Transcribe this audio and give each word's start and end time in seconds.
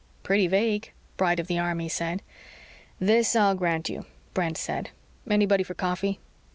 "Pretty 0.23 0.47
vague," 0.47 0.93
Bright 1.15 1.39
of 1.39 1.45
the 1.45 1.59
Army 1.59 1.87
said. 1.87 2.23
"This 2.97 3.35
I'll 3.35 3.53
grant 3.53 3.87
you." 3.87 4.07
Brent 4.33 4.57
said. 4.57 4.89
"Anybody 5.29 5.63
for 5.63 5.75
coffee?" 5.75 6.19